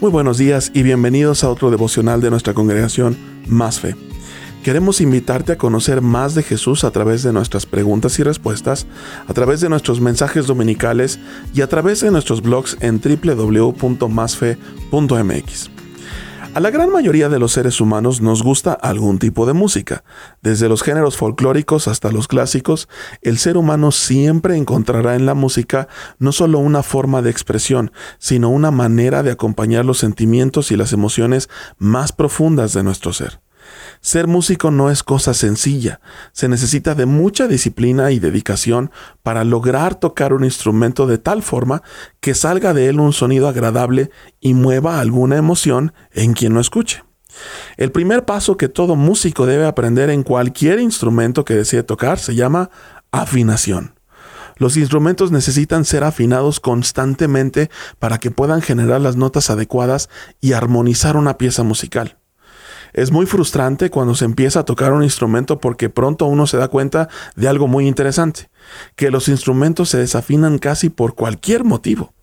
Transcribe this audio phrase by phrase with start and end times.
[0.00, 3.16] Muy buenos días y bienvenidos a otro devocional de nuestra congregación
[3.46, 3.96] Más Fe.
[4.62, 8.86] Queremos invitarte a conocer más de Jesús a través de nuestras preguntas y respuestas,
[9.26, 11.18] a través de nuestros mensajes dominicales
[11.54, 13.76] y a través de nuestros blogs en www.masfe.mx.
[16.56, 20.04] A la gran mayoría de los seres humanos nos gusta algún tipo de música.
[20.40, 22.88] Desde los géneros folclóricos hasta los clásicos,
[23.20, 25.86] el ser humano siempre encontrará en la música
[26.18, 30.94] no solo una forma de expresión, sino una manera de acompañar los sentimientos y las
[30.94, 33.38] emociones más profundas de nuestro ser.
[34.00, 36.00] Ser músico no es cosa sencilla,
[36.32, 38.90] se necesita de mucha disciplina y dedicación
[39.22, 41.82] para lograr tocar un instrumento de tal forma
[42.20, 44.10] que salga de él un sonido agradable
[44.40, 47.02] y mueva alguna emoción en quien lo escuche.
[47.76, 52.34] El primer paso que todo músico debe aprender en cualquier instrumento que desee tocar se
[52.34, 52.70] llama
[53.10, 53.94] afinación.
[54.58, 60.08] Los instrumentos necesitan ser afinados constantemente para que puedan generar las notas adecuadas
[60.40, 62.16] y armonizar una pieza musical.
[62.96, 66.68] Es muy frustrante cuando se empieza a tocar un instrumento porque pronto uno se da
[66.68, 68.48] cuenta de algo muy interesante,
[68.96, 72.14] que los instrumentos se desafinan casi por cualquier motivo.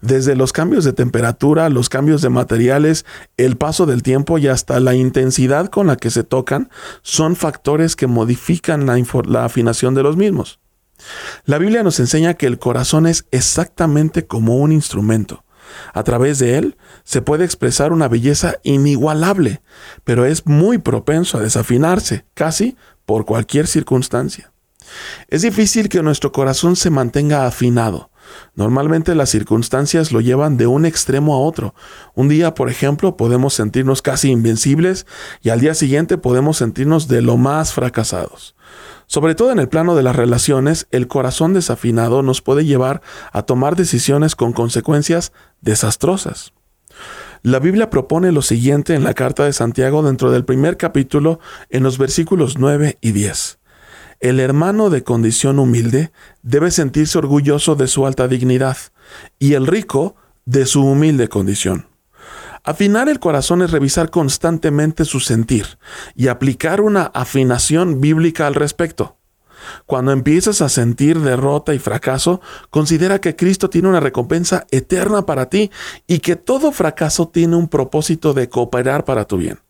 [0.00, 4.80] Desde los cambios de temperatura, los cambios de materiales, el paso del tiempo y hasta
[4.80, 6.70] la intensidad con la que se tocan
[7.02, 10.58] son factores que modifican la, afinación de los mismos.
[11.44, 15.44] La Biblia nos enseña que el corazón es exactamente como un instrumento.
[15.92, 19.62] A través de él se puede expresar una belleza inigualable,
[20.04, 24.52] pero es muy propenso a desafinarse, casi por cualquier circunstancia.
[25.28, 28.10] Es difícil que nuestro corazón se mantenga afinado.
[28.54, 31.74] Normalmente las circunstancias lo llevan de un extremo a otro.
[32.14, 35.06] Un día, por ejemplo, podemos sentirnos casi invencibles
[35.42, 38.56] y al día siguiente podemos sentirnos de lo más fracasados.
[39.06, 43.42] Sobre todo en el plano de las relaciones, el corazón desafinado nos puede llevar a
[43.42, 46.52] tomar decisiones con consecuencias desastrosas.
[47.42, 51.38] La Biblia propone lo siguiente en la carta de Santiago dentro del primer capítulo
[51.70, 53.58] en los versículos 9 y 10.
[54.18, 56.10] El hermano de condición humilde
[56.42, 58.76] debe sentirse orgulloso de su alta dignidad
[59.38, 61.86] y el rico de su humilde condición.
[62.66, 65.78] Afinar el corazón es revisar constantemente su sentir
[66.16, 69.18] y aplicar una afinación bíblica al respecto.
[69.86, 72.40] Cuando empiezas a sentir derrota y fracaso,
[72.70, 75.70] considera que Cristo tiene una recompensa eterna para ti
[76.08, 79.60] y que todo fracaso tiene un propósito de cooperar para tu bien.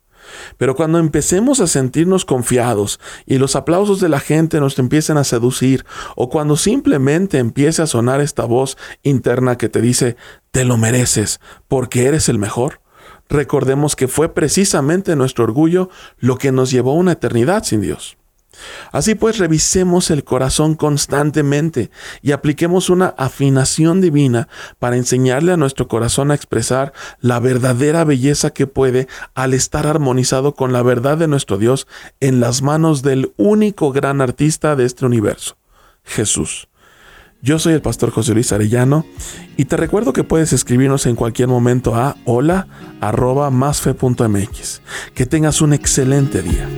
[0.56, 5.24] Pero cuando empecemos a sentirnos confiados y los aplausos de la gente nos empiecen a
[5.24, 5.84] seducir,
[6.16, 10.16] o cuando simplemente empiece a sonar esta voz interna que te dice,
[10.50, 12.80] te lo mereces porque eres el mejor,
[13.28, 18.16] recordemos que fue precisamente nuestro orgullo lo que nos llevó a una eternidad sin Dios.
[18.92, 21.90] Así pues, revisemos el corazón constantemente
[22.22, 24.48] y apliquemos una afinación divina
[24.78, 30.54] para enseñarle a nuestro corazón a expresar la verdadera belleza que puede al estar armonizado
[30.54, 31.86] con la verdad de nuestro Dios
[32.20, 35.56] en las manos del único gran artista de este universo,
[36.04, 36.68] Jesús.
[37.42, 39.04] Yo soy el pastor José Luis Arellano
[39.56, 42.66] y te recuerdo que puedes escribirnos en cualquier momento a hola
[45.14, 46.68] Que tengas un excelente día.